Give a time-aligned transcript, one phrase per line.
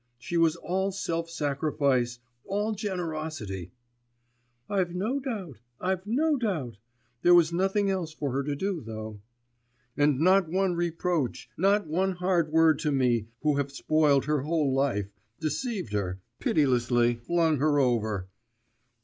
[0.17, 3.71] She was all self sacrifice, all generosity!'
[4.67, 6.77] 'I've no doubt, I've no doubt...
[7.21, 9.21] there was nothing else for her to do, though.'
[9.95, 14.73] 'And not one reproach, not one hard word to me, who have spoiled her whole
[14.73, 18.27] life, deceived her, pitilessly flung her over....